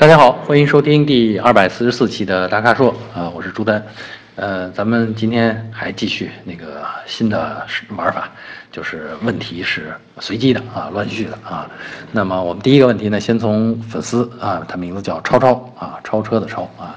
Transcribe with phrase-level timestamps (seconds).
[0.00, 3.84] 大家好，欢迎收听第二百四十四期的大咖说啊，我是朱丹，
[4.34, 8.30] 呃，咱们今天还继续那个新的玩法，
[8.72, 11.70] 就是问题是随机的啊，乱序的啊。
[12.12, 16.96] 那么我们第一个问题呢，先从粉丝啊，他名字叫超超啊，超车的超啊，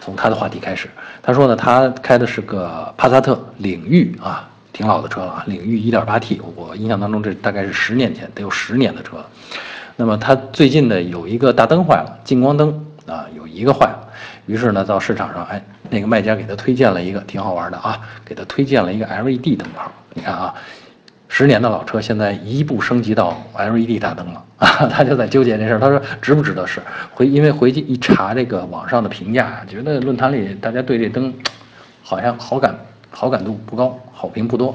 [0.00, 0.88] 从他的话题开始。
[1.24, 9.16] 他说呢，他开的是个帕萨特领域啊，挺老的车了，领域 1.8T，我印象当中这大概是十年前，得有十年的车。
[9.96, 14.08] 那么他最近呢有一个大灯坏了，近光灯啊有一个坏了，
[14.46, 19.90] 于是呢到市场上，哎，那个卖家给他推荐了一个挺好玩的啊，给他推荐了一个 LED 灯泡。
[20.12, 20.54] 你看啊，
[21.28, 25.78] 十年的老车现在一步升级到 LED 大灯了 啊，他就在纠结这事儿。
[25.78, 26.82] 他说值不值得试？
[27.14, 31.32] 回因为回去一查这个网上的评价，觉得论坛里大家对这灯
[32.02, 32.74] 好像好感
[33.10, 34.74] 好感度不高，好评不多。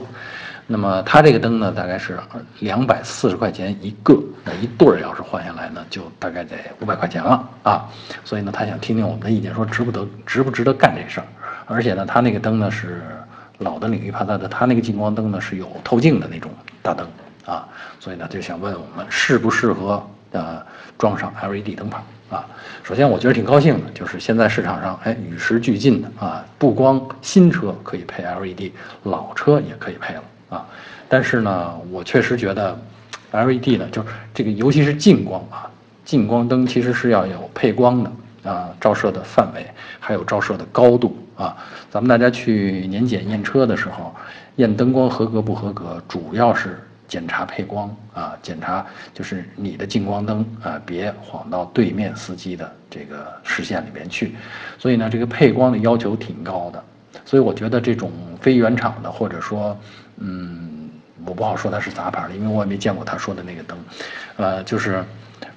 [0.72, 2.20] 那么它这个灯呢，大概是
[2.60, 7.90] 两百四十块钱一个，那一对儿要是换下来呢，就大概得五百块钱了啊。
[8.24, 11.26] 所以呢，他想听听我们的意见，说值不得，值不值得干这事儿。
[11.66, 13.02] 而且呢，他那个灯呢是
[13.58, 16.52] 老的领域帕萨特，他那个近光灯呢是有透镜的那种
[16.84, 17.08] 大灯
[17.46, 17.68] 啊。
[18.00, 20.62] 所以呢，就想问我们适不适合呃
[21.00, 22.46] 装上 LED 灯泡啊？
[22.84, 30.22] 首先我觉得挺高兴的，就是现在市场上哎与时俱进的啊，不光新车可以配 LED，老车也可以配了。
[30.50, 30.66] 啊，
[31.08, 32.78] 但是呢，我确实觉得
[33.32, 35.70] ，LED 呢，就是这个，尤其是近光啊，
[36.04, 38.12] 近光灯其实是要有配光的
[38.52, 39.66] 啊，照射的范围，
[40.00, 41.56] 还有照射的高度啊。
[41.92, 44.14] 咱们大家去年检验车的时候，
[44.56, 54.36] 验灯光合格不合格，主要是检查配光啊，检查就是你的近光灯啊，别晃到对面司机的这个视线里面去。
[54.78, 56.84] 所以呢，这个配光的要求挺高的。
[57.26, 59.78] 所以我觉得这种非原厂的，或者说，
[60.20, 60.90] 嗯，
[61.26, 63.78] 我不好说它是杂牌的，因为我也没见过他说的那个灯，
[64.38, 65.04] 呃，就是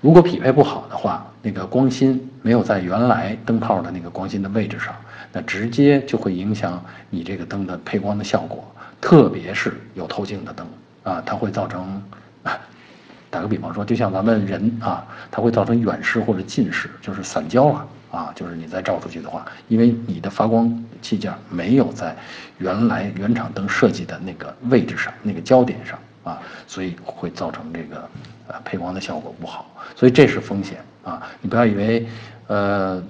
[0.01, 4.95] 如果匹配不好的话，那个光芯没有在原来灯泡的那个光芯的位置上，
[5.33, 8.65] 那直接就会影响你这个灯的配光的效果，
[9.01, 10.67] 特别是有透镜的灯
[11.03, 12.03] 啊，它会造成，
[13.31, 17.87] 打个比方说，就像咱们人啊，它会造成远视或者近视，就是散焦了。
[18.13, 22.15] 啊，就是你再照出去的话，因为你的发光器件没有在
[22.59, 28.09] 原来原厂灯设计的那个位置上、那个焦点上啊，所以会造成这个
[28.49, 31.23] 呃配光的效果不好，所以这是风险啊。
[31.41, 32.07] 你不要以为
[32.49, 33.03] 呃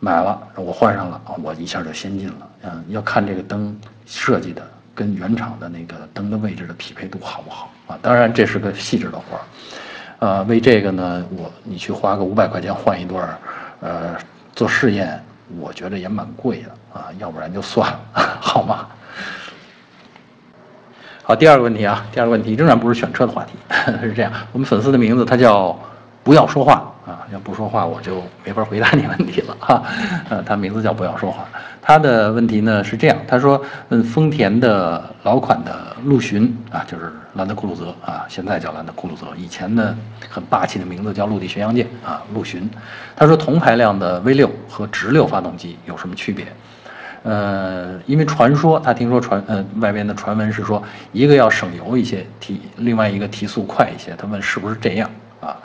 [0.00, 2.50] 买了我换上了，我一下就先进了。
[2.64, 4.62] 嗯，要看这个灯设计的
[4.94, 7.98] 跟原厂的那个灯的位置的匹配度好不好啊。
[8.02, 9.40] 当然这是个细致的活儿，
[10.18, 13.38] 呃，为这个呢，我你去花个五百块钱换一对儿。
[13.80, 14.16] 呃，
[14.54, 15.22] 做试验，
[15.58, 18.00] 我觉得也蛮贵的啊，要不然就算了，
[18.40, 18.86] 好吗？
[21.22, 23.52] 好，第二个问题啊，第二个问题仍然不是选车的话题，
[24.02, 25.78] 是这样，我们粉丝的名字他叫
[26.22, 26.92] 不要说话。
[27.10, 29.82] 啊，要不说话我就没法回答你问题了哈。
[30.28, 31.44] 呃，他名字叫不要说话。
[31.82, 39.96] 他的问题呢是这样，他说问丰田的老款的陆巡啊，就是兰德酷路泽啊，现在叫兰德酷路泽，以前呢
[40.28, 42.70] 很霸气的名字叫陆地巡洋舰啊，陆巡。
[43.16, 46.46] 他说同排量的 V 六和直六发动机有什么区别？
[47.24, 50.80] 呃，因为传说他听说传呃外边的传闻是说
[51.12, 55.10] 一个要省油一些提，另外一个提速快一些，他问是不是这样
[55.40, 55.56] 啊？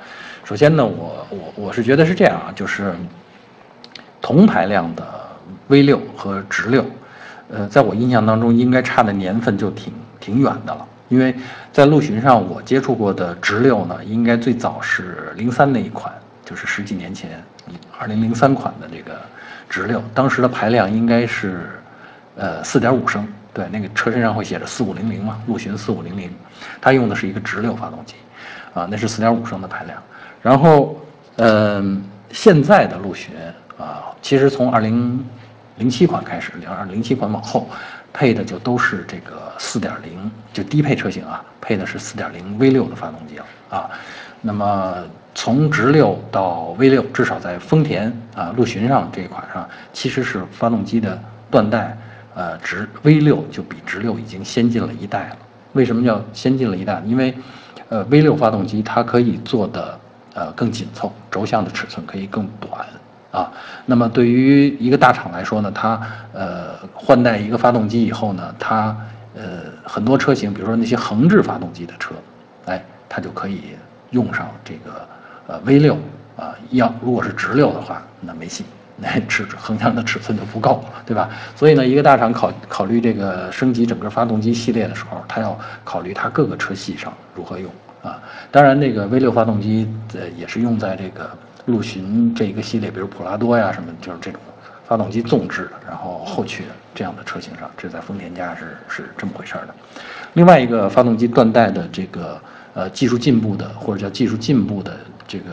[0.45, 2.93] 首先呢，我我我是觉得是这样啊，就是
[4.21, 5.03] 同排量的
[5.69, 6.85] V 六和直六，
[7.49, 10.85] 呃，在我印象当中应该差的年份就挺挺远的了。
[11.09, 11.35] 因为
[11.71, 16.13] 在陆巡上我接触过的直六呢，应该最早是零三那一款，
[16.45, 17.43] 就是十几年前，
[17.97, 19.19] 二零零三款的这个
[19.67, 21.71] 直六，当时的排量应该是
[22.35, 26.31] 呃四点五升，对，那个车身上会写着四五零零嘛，陆巡四五零零，
[26.79, 28.13] 它用的是一个直六发动机，
[28.75, 29.99] 啊，那是四点五升的排量。
[30.45, 30.95] 然后，
[31.37, 33.33] 嗯，现在的陆巡
[33.79, 35.25] 啊，其实从二零
[35.77, 37.67] 零七款开始，零二零七款往后，
[38.13, 43.39] 配的就都是这个四点零，就低配车型啊，配的是四点零 V 六的发动机
[43.71, 43.89] 啊。
[44.39, 44.97] 那么
[45.33, 51.97] 从直六到 V 六，至少在丰田啊陆巡上这一款上，其实是发动机的断代，
[52.35, 55.37] 呃，直 V 六就比直六已经先进了一代了。
[55.73, 57.01] 为什么叫先进了一代？
[57.03, 57.33] 因为，
[57.89, 59.99] 呃，V 六发动机它可以做的。
[60.35, 62.85] 呃，更紧凑，轴向的尺寸可以更短
[63.31, 63.49] 啊。
[63.85, 65.99] 那么对于一个大厂来说呢，它
[66.33, 68.93] 呃换代一个发动机以后呢，它
[69.33, 72.13] 呃很多车型，比如说那些横置发动机的车，
[72.65, 73.61] 哎，它就可以
[74.11, 75.07] 用上这个
[75.47, 75.97] 呃 V 六
[76.35, 76.53] 啊。
[76.71, 78.65] 要如果是直六的话，那没戏，
[78.97, 81.29] 那尺横向的尺寸就不够，对吧？
[81.55, 87.71] 所以呢，一个大厂考考虑这个升级整个发动机系列的时候，它要考虑它各个车系上如何用。
[88.05, 88.21] 啊，
[88.51, 91.27] 当然，那个 V 六发动机呃也是用在这个
[91.65, 94.39] 陆巡这一个系列，比如普拉多呀什么，就是这种
[94.87, 99.73] 发动机纵置的，然后后驱的这样的车型上，这在丰田家是是这么回事儿的。
[100.33, 102.39] 另外一个发动机断代的这个
[102.75, 104.95] 呃技术进步的或者叫技术进步的
[105.27, 105.45] 这个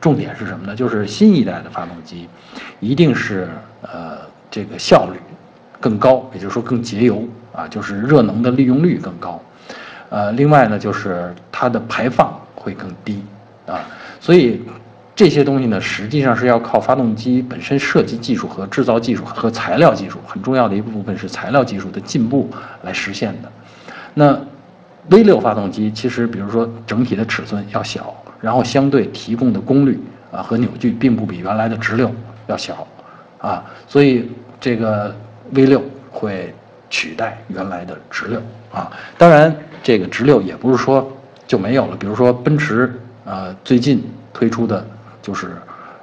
[0.00, 0.76] 重点是什么呢？
[0.76, 2.28] 就是新一代的发动机
[2.78, 3.48] 一定是
[3.82, 5.18] 呃这个效率
[5.80, 9.42] 更高，也就是说更节油啊，就是热能的利用率更高。
[10.08, 13.22] 呃，另外呢，就是它的排放会更低
[13.66, 13.80] 啊，
[14.20, 14.62] 所以
[15.14, 22.50] 这些东西呢，实际上是要靠发动机本身设计技术和制造技术和材料技术很重要的一部分是材料技术的进步
[22.82, 23.50] 来实现的。
[24.14, 24.38] 那
[25.08, 30.00] V 六发动机其实，比如说整体的尺寸要小，然后相对提供的功率
[30.32, 32.10] 啊和扭矩并不比原来的直六
[32.46, 32.86] 要小
[33.38, 34.30] 啊，所以
[34.60, 35.14] 这个
[35.52, 36.54] V 六会
[36.90, 39.54] 取代原来的直六啊，当然。
[39.82, 41.08] 这个直六也不是说
[41.46, 42.92] 就没有了，比如说奔驰，
[43.24, 44.02] 呃，最近
[44.32, 44.84] 推出的
[45.22, 45.52] 就是，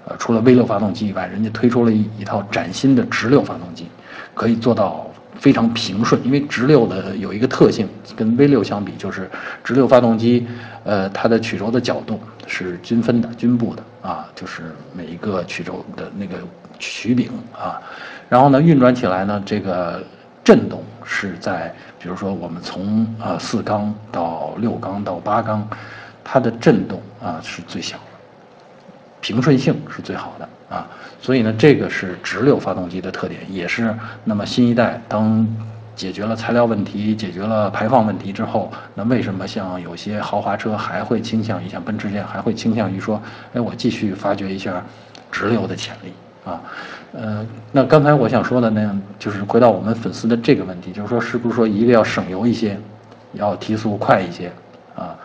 [0.05, 3.89] 呃，除了 V 六发动机以外，人家推出了一一套崭新的直六发动机，
[4.33, 5.05] 可以做到
[5.37, 6.23] 非常平顺。
[6.23, 9.29] 因为直六的有一个特性，跟 V 六相比，就是
[9.65, 10.47] 直六发动机，
[10.85, 12.17] 呃，它的曲轴的角度
[12.47, 16.37] 是均分的、均布的啊，就是每一个曲轴的那个
[16.79, 17.81] 曲柄啊，
[18.29, 20.01] 然后呢，运转起来呢，这个。
[20.45, 21.73] 震动是在，
[22.03, 25.65] 比如说我们从呃四缸到六缸到八缸，
[26.21, 28.03] 它的震动啊是最小的，
[29.21, 30.85] 平顺性是最好的啊，
[31.21, 33.95] 所以呢，这个是直六发动机的特点，也是
[34.25, 35.47] 那么新一代当
[35.95, 43.21] 解决了材料问题、解决了排放问题之后，那为什么像有些豪华车还会倾向于像奔驰这样，还会倾向于说，
[43.53, 44.83] 哎，我继续发掘一下
[45.31, 46.11] 直流的潜力？
[46.45, 46.61] 啊，
[47.13, 52.77] 呃，那刚才我想说的那样，就是回到我们粉丝的这个问题，就是说，是不是说一个要省油一些，
[53.31, 54.51] 要提速快一些
[54.93, 55.15] 啊？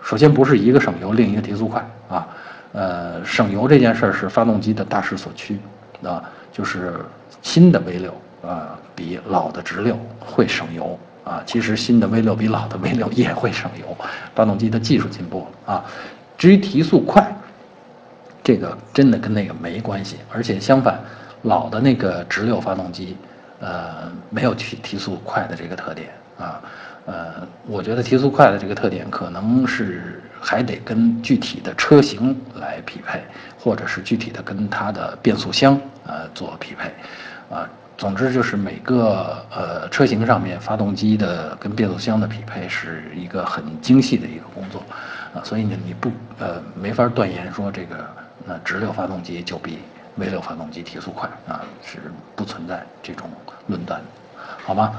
[0.00, 2.28] 首先不是一个省油，另一个提速快啊。
[2.72, 5.58] 呃，省油这件事儿是发动机的大势所趋
[6.04, 6.22] 啊，
[6.52, 6.94] 就是
[7.42, 8.14] 新的 V 六
[8.48, 11.42] 啊，比老的直六会省油啊。
[11.44, 13.96] 其实新的 V 六比老的 V 六也会省油，
[14.36, 15.84] 发动机的技术进步了啊。
[16.38, 17.26] 至于提速快。
[18.50, 20.98] 这个真的跟那个没关系，而且相反，
[21.42, 23.16] 老的那个直六发动机，
[23.60, 26.60] 呃，没有提提速快的这个特点啊，
[27.06, 33.22] 呃，我觉得提速快的这个特点可能是还得跟具体的车型来匹配，
[33.56, 36.92] 或者是具体的跟它的变速箱呃做匹配，
[37.54, 44.82] 啊，总之就是每个呃车型上面发动机的跟变速箱的匹配是一个很精细的一个工作，
[45.34, 46.10] 啊，所以呢你不
[46.40, 48.04] 呃没法断言说这个。
[48.44, 49.78] 那直流发动机就比
[50.16, 51.98] V 六发动机提速快啊，是
[52.34, 53.28] 不存在这种
[53.66, 54.00] 论断，
[54.64, 54.92] 好吗？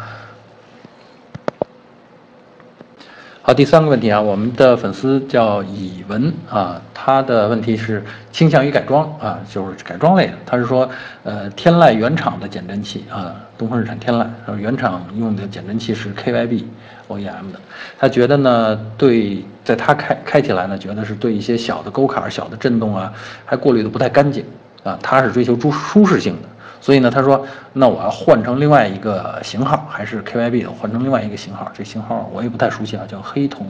[3.43, 10.33] 好，第三个问题啊，我们的粉丝叫以文啊，他的问题是倾向于改装啊，就是改装类的。
[10.45, 10.87] 他是说，
[11.23, 16.63] 呃，天籁原厂的减震器啊，东风日产天籁，原厂用的减震器是 KYB
[17.07, 17.59] OEM 的。
[17.99, 23.13] 他觉得呢，对，在他开开起来呢，觉得是对一些小的沟坎、小的震动啊，
[23.45, 24.43] 还过滤的不太干净
[24.83, 24.97] 啊。
[24.99, 26.49] 他是追求舒舒适性的。
[26.81, 31.71] 所以呢，他说，那我要换成另外一个型号，还是 KYB 的，换成另外一个型号。
[31.71, 33.67] 这型号我也不太熟悉啊，叫黑桶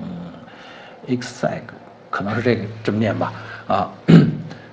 [1.09, 1.63] Exag，
[2.09, 3.33] 可能是这个这么念吧。
[3.67, 3.91] 啊，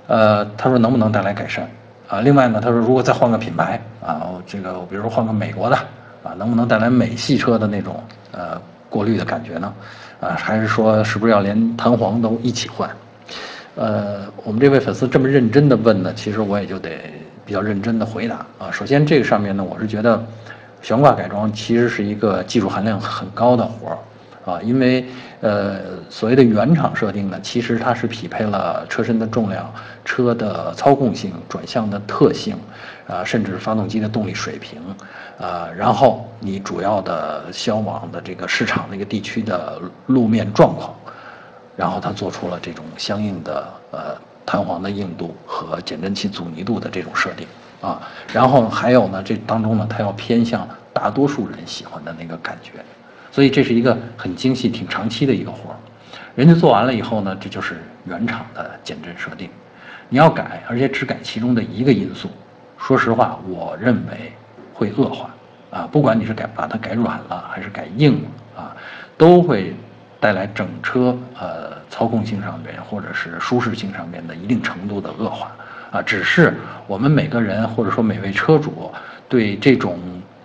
[0.07, 1.69] 呃，他说能不能带来改善？
[2.09, 5.77] 啊，另外呢，他说如果再换个品牌啊，这个比如说换个美国的
[6.25, 9.73] 啊，能不能带来美系车的那种呃过滤的感觉呢？
[10.21, 12.91] 啊，还是说是不是要连弹簧都一起换？
[13.77, 16.91] 呃，我们这位粉丝这么认真的问呢，其实我也就得。
[17.49, 20.23] 比较认真的回答啊，首先这个上面呢，我是觉得
[20.83, 23.97] 悬挂改装其实是一个技术含量很高的活儿
[24.49, 25.05] 啊，因为
[25.41, 29.71] 呃所谓的原厂设定呢，其实它是匹配了车身的重量、
[30.05, 32.57] 车的操控性、转向的特性
[33.07, 34.81] 啊，甚至发动机的动力水平
[35.39, 40.95] 啊，然后你主要的销往的这个市场那个地区的路面状况，
[41.77, 44.17] 然后它做出了这种相应的呃。
[44.51, 47.47] 弹簧的硬度和减震器阻尼度的这种设定
[47.83, 48.01] 啊，
[48.33, 52.83] 然后还有呢，这当中呢，它要偏向大多数人喜欢的那个感觉，
[53.31, 55.77] 所以这是一个很精细、挺长期的一个活儿。
[56.35, 59.49] 人家做完了以后呢，这就是原厂的减震设定。
[60.09, 62.31] 你要改，而且只改其中的一个因素，
[62.79, 64.33] 说实话，我认为
[64.73, 65.31] 会恶化
[65.71, 65.89] 啊。
[65.91, 68.77] 不管你是改把它改软了，还是改硬了啊，
[69.17, 69.75] 都会。
[70.21, 75.53] 带来整车呃操控性上面或者是舒适性上面的一定程度的恶化
[75.93, 76.53] 啊，只是
[76.89, 78.91] 我们每个人或者说每位车主
[79.29, 79.97] 对这种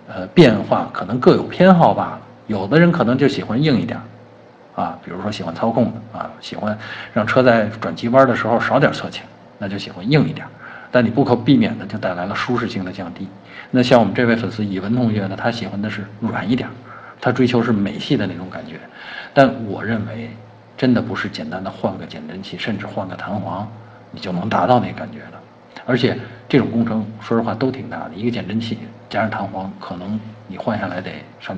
[0.06, 2.20] 呃变化可能各有偏好罢了。
[2.46, 4.00] 有的人可能就喜欢硬一点
[4.74, 6.76] 啊，比如说喜欢操控的啊，喜欢
[7.12, 9.22] 让车在转急弯的时候少点侧倾
[9.58, 10.46] 那就喜欢硬一点，
[10.90, 13.28] 但你不可避免的就带来了舒适性的降低。
[13.70, 16.68] 那像我们这位粉丝以文同学呢，他喜欢的是软一点，
[17.20, 18.80] 他追求是美系的那种感觉。
[19.32, 20.30] 但我认为，
[20.76, 23.66] 真的不是简单的换个减震器，甚至换个弹簧，
[24.10, 25.82] 你就能达到那感觉的。
[25.86, 31.10] 而且这种工程，说实话都挺大的，一个减震器加上弹簧，可能你换下来得
[31.40, 31.56] 上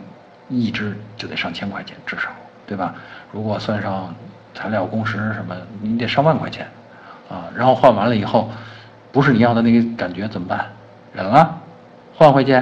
[0.48, 2.28] 一只就得上千块钱至少，
[2.66, 2.94] 对吧？
[3.32, 4.14] 如果算上
[4.54, 6.66] 材料、工时什么，你得上万块钱
[7.28, 7.44] 啊。
[7.54, 8.50] 然后换完了以后，
[9.12, 10.66] 不是你要的那个感觉怎么办？
[11.12, 11.58] 忍了。
[12.14, 12.60] 换回去，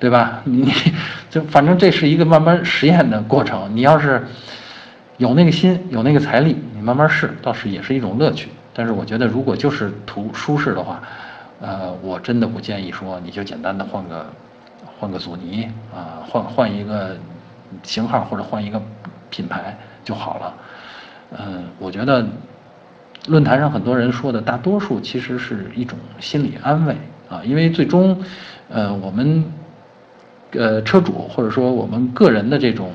[0.00, 0.40] 对吧？
[0.46, 0.72] 你
[1.28, 3.76] 就反正这是一个慢慢实验的过程。
[3.76, 4.26] 你要是
[5.18, 8.48] 有那个心，有那个财力，你慢慢试，倒是也是一种乐趣。
[8.72, 11.02] 但是我觉得，如果就是图舒适的话，
[11.60, 14.26] 呃，我真的不建议说你就简单的换个
[15.02, 17.16] 换个阻尼啊，换换一个
[17.82, 18.80] 型号或者换一个
[19.30, 20.54] 品牌就好了。
[21.36, 22.24] 嗯，我觉得
[23.26, 26.96] 论坛上很多人说的大多数其实是一种心理安慰
[27.28, 28.16] 啊，因为最终。
[28.68, 29.44] 呃，我们，
[30.52, 32.90] 呃，车主或者说我们个人的这种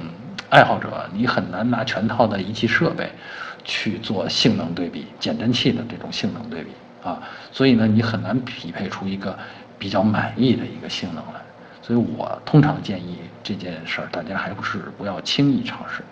[0.49, 3.11] 爱好者，你很难拿全套的仪器设备
[3.63, 6.71] 去做性能对比，减震器的这种性能对比
[7.03, 7.21] 啊，
[7.51, 9.37] 所以呢，你很难匹配出一个
[9.77, 11.41] 比较满意的一个性能来。
[11.87, 16.03] 所以我通常建议这件事儿，大家还不是不要轻易尝试。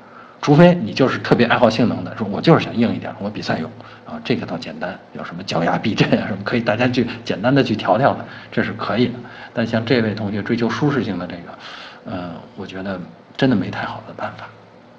[0.42, 3.70] 除非你就是特别爱好性能的，说我就是想硬一点，我比赛用
[4.06, 9.14] 啊，这个倒简单，有什么脚压避震啊什么，可以大家去简单的去调调的，这是可以的。
[9.54, 12.98] 但像这位同学追求舒适性的这个，呃，我觉得
[13.36, 14.46] 真的没太好的办法，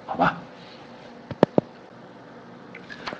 [0.05, 0.37] 好吧？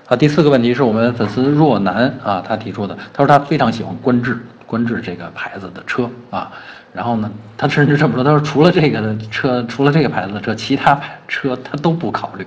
[0.05, 4.37] 好，第四个问题是我们粉丝若男啊，他提出的，他说他非常喜欢观致，
[4.67, 6.51] 观致这个牌子的车啊。
[6.93, 12.45] 然后呢，他甚至这么说，他说除了这个的车，除了这个牌子的车，其他牌车他都不考虑。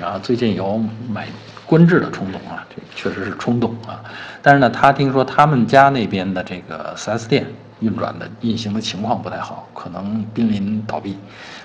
[0.00, 1.26] 然后最近有买
[1.66, 4.00] 观致的冲动啊，这确实是冲动啊。
[4.40, 7.46] 但是呢，他听说他们家那边的这个 4S 店
[7.80, 11.16] 运转的运行的情况不太好，可能濒临倒闭。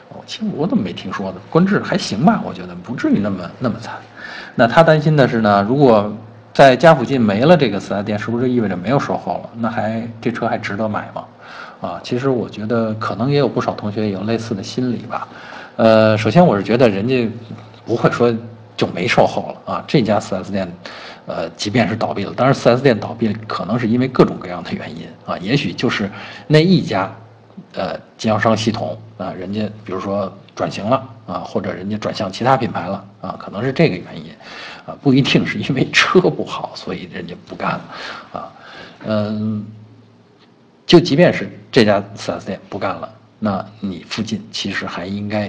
[0.09, 1.37] 我其实我怎么没听说呢？
[1.49, 3.95] 观致还行吧，我觉得不至于那么那么惨。
[4.55, 6.15] 那他担心的是呢，如果
[6.53, 9.49] 在家附近没了这个 4S 店，是不是意味着没有售后了？
[9.57, 11.25] 那还这车还值得买吗？
[11.79, 15.27] 啊，其实我觉得可能也有不少同学有类似的心理吧。
[15.75, 17.29] 呃，首先我是觉得人家
[17.85, 18.33] 不会说
[18.75, 19.83] 就没售后了啊。
[19.87, 20.67] 这家 4S 店，
[21.27, 26.09] 呃，即便是倒闭了，当然 4S 店倒闭可能是因为各种各样的原因啊，也许就是
[26.47, 27.13] 那一家，
[27.73, 34.31] 呃，经销商系统啊，人家比如说转型了啊，或者人家转向其他品牌了啊，可能是这个原因
[34.87, 37.81] 啊，不一定是因为车不好，所以人家不干了
[38.33, 38.51] 啊，
[39.05, 39.63] 嗯。
[40.87, 45.45] 就即便是这家 4S 店不干了，那你附近其实还应该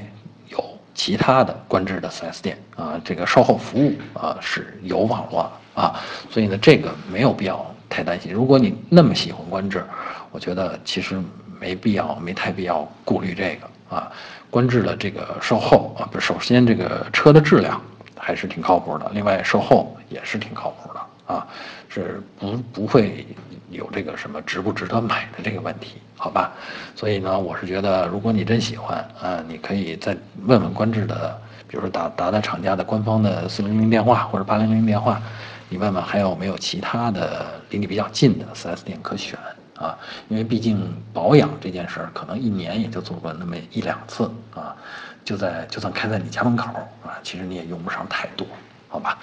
[0.49, 0.62] 有
[0.95, 8.33] 其他的观致的 4S 店啊，这个售后服务啊是有网络的啊，所以呢，这个没有必要太担心。
[8.33, 9.85] 如果你那么喜欢观致，
[10.33, 11.16] 我觉得其实
[11.61, 14.11] 没必要，没太必要顾虑这个啊。
[14.50, 17.80] 观致的这个售后啊，不首先这个车的质量
[18.16, 21.47] 还是挺靠谱的，另外售后也是挺靠谱的啊，
[21.88, 23.25] 是不不会。
[23.70, 26.52] 有这个什么值不值得买的这个问题，好吧？
[26.97, 30.16] 所以呢，我是觉得，如果你真喜欢啊，你可以再
[30.47, 35.20] 问问观致的，比如说打打打厂家的官方的四零零电话或者八零零电话，
[35.68, 39.38] 你问问还有没有其他的离你比较近的 4S 店可选
[39.75, 39.99] 啊？
[40.28, 44.75] 因为毕竟保养这件事儿，可能一年也就做过那么一两次啊，
[45.26, 46.73] 就在就算开在你家门口
[47.04, 48.47] 啊，其实你也用不上太多，
[48.88, 49.18] 好吧？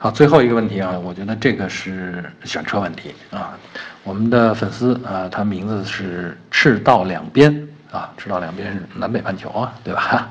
[0.00, 3.58] 好，最后一个问题啊，我觉得这个是选车问题啊。
[4.04, 10.28] 我们的粉丝啊，他名字是赤道两边啊，赤道两边是南北半球啊，对吧？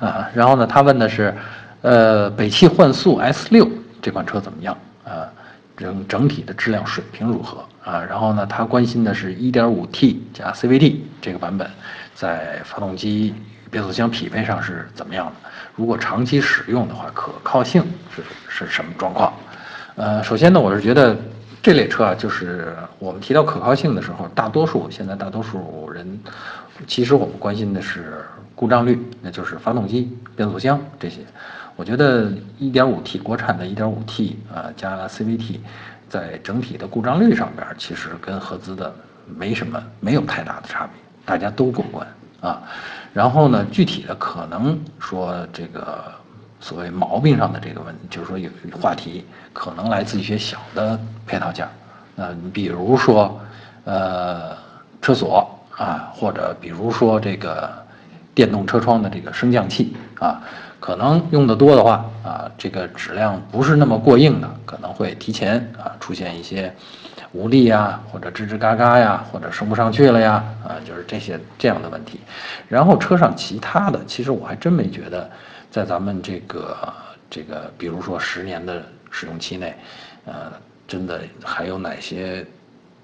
[0.00, 1.32] 啊，然后呢，他问的是，
[1.82, 3.70] 呃，北汽幻速 S 六
[4.02, 5.30] 这款车怎么样啊？
[5.76, 8.02] 整整体的质量水平如何啊？
[8.02, 11.70] 然后呢，他关心的是 1.5T 加 CVT 这个版本
[12.14, 13.34] 在发动机。
[13.70, 15.50] 变速箱匹配上是怎么样的？
[15.74, 17.82] 如果长期使用的话，可靠性
[18.14, 19.34] 是是什么状况？
[19.96, 21.16] 呃，首先呢，我是觉得
[21.60, 26.20] 这类车啊，就是我们提到可靠性的时候，大多数现在大多数人，
[26.86, 28.24] 其实我们关心的是
[28.54, 31.22] 故障率，那就是发动机、变速箱这些。
[31.74, 35.58] 我觉得 1.5T 国产的 1.5T 啊加 CVT，
[36.14, 38.94] 在整体的故障率上边，其实跟合资的
[39.36, 40.92] 没什么，没有太大的差别，
[41.24, 42.06] 大家都过关
[42.40, 42.62] 啊。
[43.12, 46.04] 然后呢，具体的可能说这个
[46.60, 48.48] 所谓毛病上的这个问题，就是说有
[48.80, 51.66] 话题可能来自一些小的配套件，
[52.14, 53.36] 呃，你比如说，
[53.82, 54.56] 呃，
[55.02, 55.44] 车锁
[55.76, 57.72] 啊，或者比如说这个
[58.36, 60.40] 电动车窗的这个升降器啊，
[60.84, 66.70] 可能用的多的话啊，这个质量不是那么过硬的，可能会提前啊出现一些
[67.32, 72.20] 无力呀，或者吱吱嘎嘎呀，或者升不上去了呀，啊，就是这些这样的问题。
[72.68, 75.30] 然后车上其他的，其实我还真没觉得，
[75.70, 76.76] 在咱们这个
[77.30, 79.74] 这个，比如说十年的使用期内，
[80.26, 80.52] 呃，
[80.86, 82.46] 真的还有哪些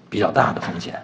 [0.07, 1.01] 比较大的风险？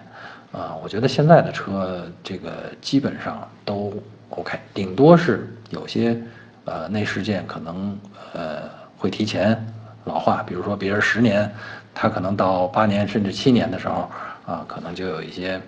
[0.52, 3.92] 啊，我觉得现在的车这个基本上都
[4.28, 6.16] OK，顶多是有些
[6.68, 7.98] 呃内饰件可能
[8.34, 8.62] 呃
[8.96, 9.56] 会提前
[10.04, 11.50] 老化，比如说别人十年，
[11.94, 14.10] 它可能到八年甚至七年的时候
[14.46, 15.60] 啊，可能就有一些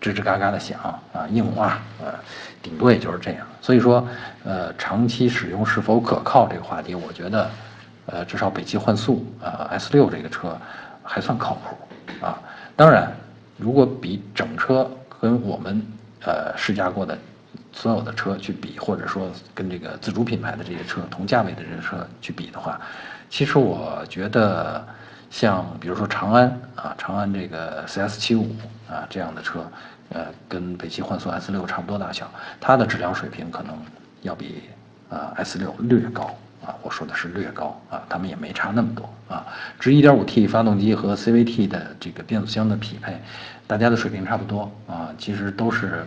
[0.00, 0.78] 吱吱嘎嘎的响
[1.12, 2.14] 啊硬化，呃，
[2.62, 3.46] 顶多也就是这样。
[3.60, 4.06] 所以说，
[4.44, 7.50] 呃，长期使用是否可靠这个话题，我觉得，
[8.06, 10.56] 呃，至少北汽幻速啊 S 六这个车
[11.02, 12.38] 还算靠谱啊，
[12.76, 13.12] 当然。
[13.56, 15.80] 如果比整车跟我们
[16.24, 17.16] 呃试驾过的
[17.72, 22.80] 所有的车去比，或者说跟这个自主品牌的这些车同价位的这些车去比的话，
[23.30, 24.86] 其实我觉得
[25.30, 28.54] 像比如说长安啊，长安这个 CS 七五
[28.88, 29.64] 啊这样的车，
[30.10, 32.30] 呃，跟北汽幻速 S 六差不多大小，
[32.60, 33.76] 它的质量水平可能
[34.22, 34.62] 要比
[35.10, 36.34] 啊 S 六略高。
[36.64, 39.44] 啊，我说的是略高啊，他们也没差那么多啊。
[39.78, 43.20] 至于 1.5T 发动机和 CVT 的这个变速箱的匹配，
[43.66, 46.06] 大家的水平差不多啊，其实都是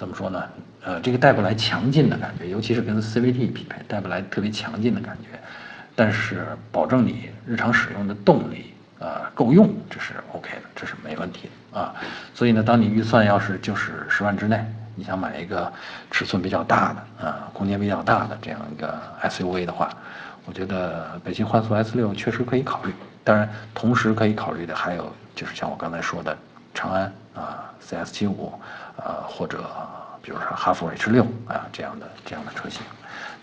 [0.00, 0.42] 怎么说呢？
[0.82, 5.38] 呃，这个带不来强劲的感觉，尤其是跟 CVT 匹配，带不来特别强劲的感觉。
[5.94, 11.94] 但是保证你日常使用的动力啊够用，这是 OK 的，这是没问题的啊。
[12.34, 14.64] 所以呢，当你预算要是就是十万之内。
[14.96, 15.70] 你想买一个
[16.10, 19.90] 尺寸比较大的啊，空间比较大的这样一个 SUV 的话，
[20.46, 22.92] 我觉得北汽幻速 S 六确实可以考虑。
[23.22, 26.36] 当然，同时可以考虑的还有就是像我刚才说的
[26.72, 28.52] 长安啊 CS 七五
[28.96, 29.64] 啊，或者
[30.22, 32.82] 比如说哈弗 H 六啊这样的这样的车型，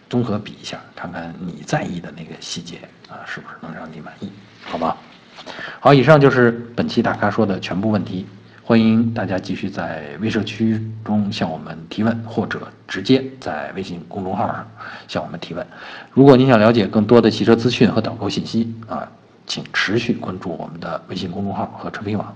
[0.09, 2.79] 综合比一下，看看你在意的那个细节
[3.09, 4.31] 啊是不是能让你满意，
[4.65, 4.97] 好吧？
[5.79, 8.27] 好，以上就是本期大咖说的全部问题。
[8.63, 14.67] 欢迎大家继续在微社区中向我们提问，或者直接在微信公众号上
[15.07, 15.65] 向我们提问。
[16.11, 19.09] 如果您想了解更多的汽车资讯和导购信息啊，
[19.47, 22.35] 请持续关注我们的微信公众号和车评网。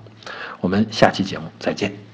[0.62, 2.11] 我们下期节目再见。